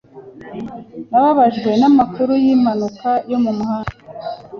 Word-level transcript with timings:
Nababajwe 1.09 1.69
namakuru 1.81 2.33
yimpanuka 2.43 3.09
yo 3.31 3.37
mumuhanda. 3.43 3.93